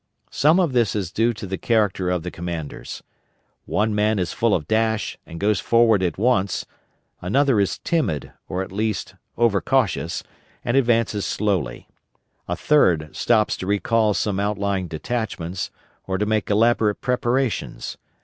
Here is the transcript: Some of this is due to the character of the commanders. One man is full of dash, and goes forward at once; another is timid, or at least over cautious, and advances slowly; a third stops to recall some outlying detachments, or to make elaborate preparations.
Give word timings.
Some 0.31 0.59
of 0.59 0.73
this 0.73 0.95
is 0.95 1.11
due 1.11 1.31
to 1.33 1.45
the 1.45 1.59
character 1.59 2.09
of 2.09 2.23
the 2.23 2.31
commanders. 2.31 3.03
One 3.65 3.93
man 3.93 4.17
is 4.17 4.33
full 4.33 4.55
of 4.55 4.67
dash, 4.67 5.15
and 5.27 5.39
goes 5.39 5.59
forward 5.59 6.01
at 6.01 6.17
once; 6.17 6.65
another 7.21 7.59
is 7.59 7.77
timid, 7.77 8.31
or 8.49 8.63
at 8.63 8.71
least 8.71 9.13
over 9.37 9.61
cautious, 9.61 10.23
and 10.65 10.75
advances 10.75 11.27
slowly; 11.27 11.87
a 12.47 12.55
third 12.55 13.15
stops 13.15 13.55
to 13.57 13.67
recall 13.67 14.15
some 14.15 14.39
outlying 14.39 14.87
detachments, 14.87 15.69
or 16.07 16.17
to 16.17 16.25
make 16.25 16.49
elaborate 16.49 16.99
preparations. 17.01 17.97